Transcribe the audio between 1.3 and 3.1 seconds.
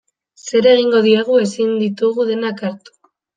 ezin ditugu denak hartu.